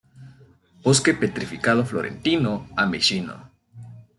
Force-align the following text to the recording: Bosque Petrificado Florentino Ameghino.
Bosque 0.83 1.13
Petrificado 1.13 1.85
Florentino 1.85 2.67
Ameghino. 2.75 3.35